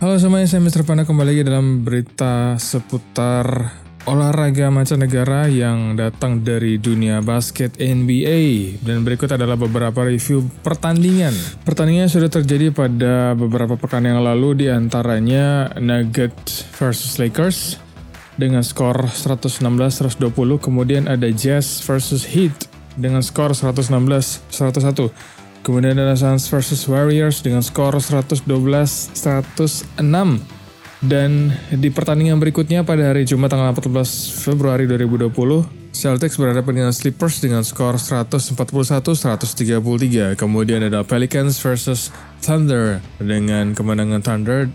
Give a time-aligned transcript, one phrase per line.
[0.00, 0.80] Halo semuanya, saya Mr.
[0.88, 3.68] Panda kembali lagi dalam berita seputar
[4.08, 8.80] olahraga mancanegara yang datang dari dunia basket NBA.
[8.80, 11.36] Dan berikut adalah beberapa review pertandingan.
[11.68, 17.76] Pertandingan sudah terjadi pada beberapa pekan yang lalu, di antaranya Nuggets versus Lakers
[18.40, 20.16] dengan skor 116-120.
[20.64, 22.56] Kemudian ada Jazz versus Heat
[22.96, 25.12] dengan skor 116-101.
[25.60, 29.12] Kemudian ada Suns versus Warriors dengan skor 112-106.
[31.00, 35.32] Dan di pertandingan berikutnya pada hari Jumat tanggal 14 Februari 2020,
[35.96, 40.36] Celtics berhadapan dengan Clippers dengan skor 141-133.
[40.36, 42.12] Kemudian ada Pelicans versus
[42.44, 44.68] Thunder dengan kemenangan Thunder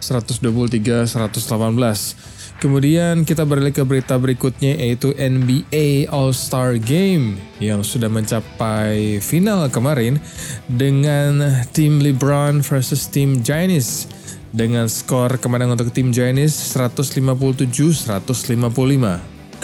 [0.00, 2.16] 123-118.
[2.60, 10.20] Kemudian kita beralih ke berita berikutnya yaitu NBA All-Star Game yang sudah mencapai final kemarin
[10.68, 14.04] dengan tim LeBron versus tim Giannis
[14.52, 18.12] dengan skor kemenangan untuk tim Giannis 157-155.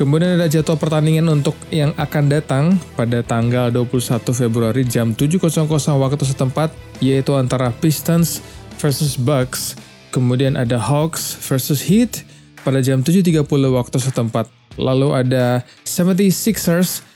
[0.01, 5.69] Kemudian ada jadwal pertandingan untuk yang akan datang pada tanggal 21 Februari jam 7.00
[6.01, 6.73] waktu setempat
[7.05, 8.41] yaitu antara Pistons
[8.81, 9.77] versus Bucks.
[10.17, 12.25] Kemudian ada Hawks versus Heat
[12.67, 14.51] pada jam 7.30 waktu setempat.
[14.75, 17.07] Lalu ada 76ers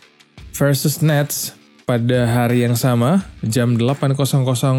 [0.54, 4.14] versus Nets pada hari yang sama, jam 8.00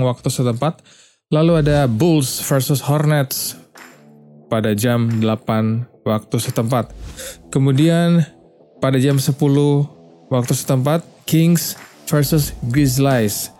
[0.08, 0.80] waktu setempat.
[1.27, 3.59] Lalu ada Bulls versus Hornets
[4.47, 6.95] pada jam 8 waktu setempat.
[7.52, 8.23] Kemudian
[8.80, 9.36] pada jam 10
[10.31, 11.75] waktu setempat, Kings
[12.08, 13.52] versus Grizzlies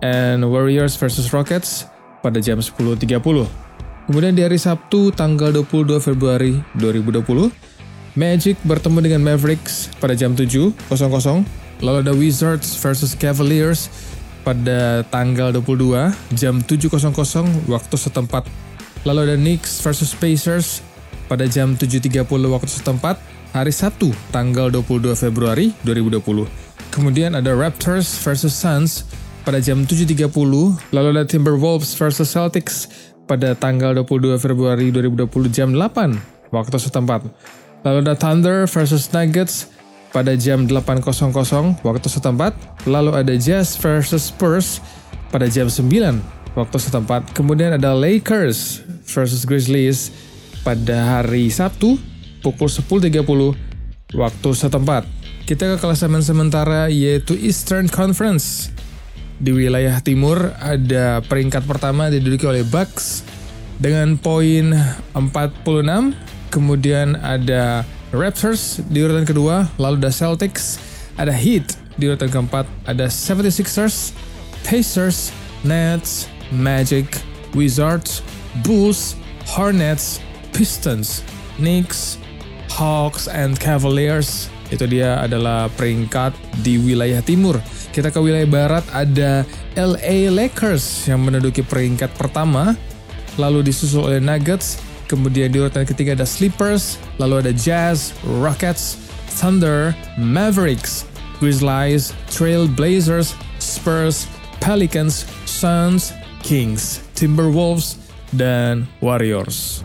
[0.00, 1.84] and Warriors versus Rockets
[2.24, 3.69] pada jam 10.30.
[4.08, 7.52] Kemudian di hari Sabtu tanggal 22 Februari 2020,
[8.18, 10.82] Magic bertemu dengan Mavericks pada jam 7.00.
[11.80, 13.88] Lalu ada Wizards versus Cavaliers
[14.42, 18.44] pada tanggal 22 jam 7.00 waktu setempat.
[19.06, 20.84] Lalu ada Knicks versus Pacers
[21.30, 23.16] pada jam 7.30 waktu setempat
[23.54, 26.44] hari Sabtu tanggal 22 Februari 2020.
[26.90, 29.06] Kemudian ada Raptors versus Suns
[29.46, 30.26] pada jam 7.30.
[30.90, 32.90] Lalu ada Timberwolves versus Celtics
[33.30, 37.30] pada tanggal 22 Februari 2020 jam 8 waktu setempat.
[37.86, 39.70] Lalu ada Thunder versus Nuggets
[40.10, 42.52] pada jam 8.00 waktu setempat.
[42.90, 44.82] Lalu ada Jazz versus Spurs
[45.30, 45.86] pada jam 9
[46.58, 47.30] waktu setempat.
[47.30, 50.10] Kemudian ada Lakers versus Grizzlies
[50.66, 51.96] pada hari Sabtu
[52.42, 55.06] pukul 10.30 waktu setempat.
[55.46, 58.74] Kita ke klasemen sementara yaitu Eastern Conference.
[59.40, 63.24] Di wilayah timur ada peringkat pertama diduduki oleh Bucks
[63.80, 64.76] dengan poin
[65.16, 66.12] 46.
[66.52, 70.76] Kemudian ada Raptors di urutan kedua, lalu ada Celtics,
[71.16, 74.12] ada Heat di urutan keempat, ada 76ers,
[74.68, 75.32] Pacers,
[75.64, 77.08] Nets, Magic,
[77.56, 78.20] Wizards,
[78.60, 79.16] Bulls,
[79.48, 80.20] Hornets,
[80.52, 81.24] Pistons,
[81.56, 82.20] Knicks,
[82.68, 84.52] Hawks, and Cavaliers.
[84.70, 86.32] Itu dia adalah peringkat
[86.62, 87.58] di wilayah timur.
[87.90, 89.42] Kita ke wilayah barat ada
[89.74, 92.78] LA Lakers yang menduduki peringkat pertama,
[93.34, 94.78] lalu disusul oleh Nuggets,
[95.10, 98.94] kemudian di urutan ketiga ada Sleepers, lalu ada Jazz, Rockets,
[99.42, 101.02] Thunder, Mavericks,
[101.42, 104.30] Grizzlies, Trail Blazers, Spurs,
[104.62, 106.14] Pelicans, Suns,
[106.46, 107.98] Kings, Timberwolves,
[108.30, 109.82] dan Warriors.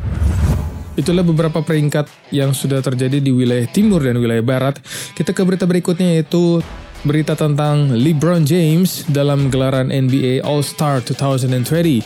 [0.95, 4.79] Itulah beberapa peringkat yang sudah terjadi di wilayah timur dan wilayah barat.
[5.11, 6.63] Kita ke berita berikutnya yaitu
[7.05, 12.01] berita tentang LeBron James dalam gelaran NBA All-Star 2020.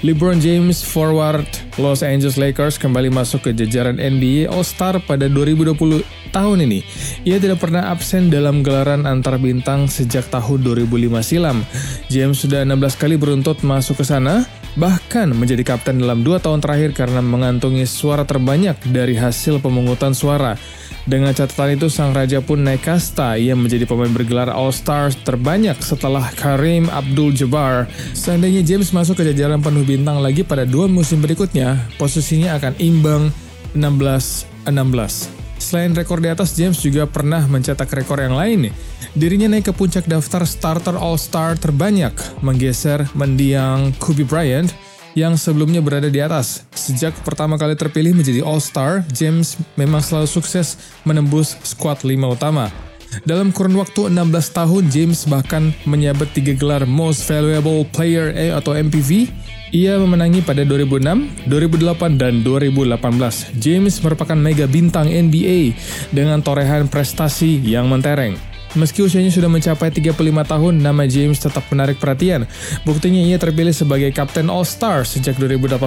[0.00, 1.44] LeBron James forward
[1.76, 5.76] Los Angeles Lakers kembali masuk ke jajaran NBA All-Star pada 2020
[6.32, 6.80] tahun ini.
[7.28, 11.60] Ia tidak pernah absen dalam gelaran antar bintang sejak tahun 2005 silam.
[12.08, 14.48] James sudah 16 kali beruntut masuk ke sana,
[14.78, 20.54] bahkan menjadi kapten dalam dua tahun terakhir karena mengantungi suara terbanyak dari hasil pemungutan suara.
[21.08, 23.34] Dengan catatan itu, sang raja pun naik kasta.
[23.40, 27.88] Ia menjadi pemain bergelar All-Star terbanyak setelah Karim Abdul-Jabbar.
[28.12, 33.32] Seandainya James masuk ke jajaran penuh bintang lagi pada dua musim berikutnya, posisinya akan imbang
[33.72, 35.39] 16-16.
[35.60, 38.72] Selain rekor di atas, James juga pernah mencetak rekor yang lain.
[39.12, 44.72] Dirinya naik ke puncak daftar starter All-Star terbanyak, menggeser mendiang Kobe Bryant
[45.12, 46.64] yang sebelumnya berada di atas.
[46.72, 52.72] Sejak pertama kali terpilih menjadi All-Star, James memang selalu sukses menembus skuad lima utama.
[53.26, 59.26] Dalam kurun waktu 16 tahun, James bahkan menyabet tiga gelar Most Valuable Player atau MPV.
[59.70, 63.54] Ia memenangi pada 2006, 2008, dan 2018.
[63.54, 65.78] James merupakan mega bintang NBA
[66.10, 68.34] dengan torehan prestasi yang mentereng.
[68.74, 72.50] Meski usianya sudah mencapai 35 tahun, nama James tetap menarik perhatian.
[72.86, 75.86] Buktinya ia terpilih sebagai Kapten All-Star sejak 2018.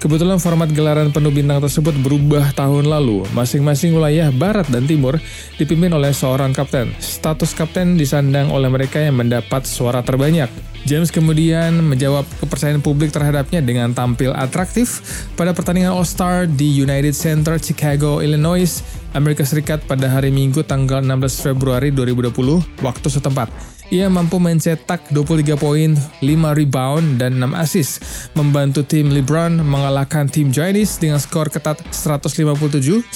[0.00, 3.24] Kebetulan format gelaran penuh bintang tersebut berubah tahun lalu.
[3.32, 5.20] Masing-masing wilayah barat dan timur
[5.56, 6.92] dipimpin oleh seorang kapten.
[6.96, 10.67] Status kapten disandang oleh mereka yang mendapat suara terbanyak.
[10.86, 15.02] James kemudian menjawab kepercayaan publik terhadapnya dengan tampil atraktif
[15.34, 18.84] pada pertandingan All-Star di United Center Chicago, Illinois,
[19.16, 23.77] Amerika Serikat pada hari Minggu tanggal 16 Februari 2020 waktu setempat.
[23.88, 26.20] Ia mampu mencetak 23 poin, 5
[26.52, 28.04] rebound, dan 6 assist,
[28.36, 33.08] membantu tim LeBron mengalahkan tim Giannis dengan skor ketat 157-155.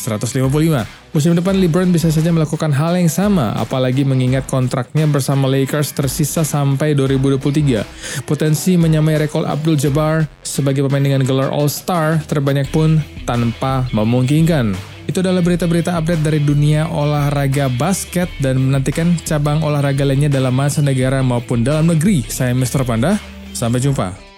[1.13, 6.41] Musim depan LeBron bisa saja melakukan hal yang sama, apalagi mengingat kontraknya bersama Lakers tersisa
[6.41, 8.25] sampai 2023.
[8.25, 12.97] Potensi menyamai rekor Abdul Jabbar sebagai pemain dengan gelar All-Star terbanyak pun
[13.29, 14.92] tanpa memungkinkan.
[15.07, 20.81] Itu adalah berita-berita update dari dunia olahraga basket dan menantikan cabang olahraga lainnya dalam masa
[20.81, 22.23] negara maupun dalam negeri.
[22.31, 22.87] Saya Mr.
[22.87, 23.19] Panda,
[23.53, 24.32] sampai jumpa.